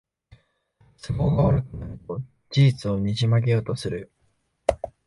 [0.99, 4.11] 都合が悪くなると事実をねじ曲げようとする